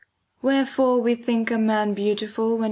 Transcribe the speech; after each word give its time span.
Wherefore 0.41 0.99
we 0.99 1.13
think 1.13 1.51
a 1.51 1.59
man 1.59 1.93
beautiful 1.93 2.53
when 2.53 2.57
his 2.57 2.57
V. 2.57 2.59